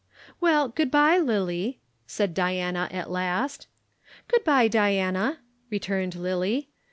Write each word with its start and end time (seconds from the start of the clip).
"Well, 0.39 0.67
good 0.67 0.89
bye, 0.89 1.19
Lillie," 1.19 1.79
said 2.07 2.33
Diana 2.33 2.87
at 2.89 3.11
last. 3.11 3.67
"Good 4.27 4.43
bye, 4.43 4.67
Diana," 4.67 5.37
returned 5.69 6.15
Lillie. 6.15 6.69